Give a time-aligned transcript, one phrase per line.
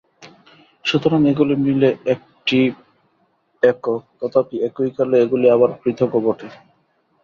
[0.85, 2.59] সুতরাং এগুলি মিলে একটি
[3.63, 4.01] একক,
[4.19, 6.47] তথাপি একইকালে এগুলি আবার পৃথকও বটে।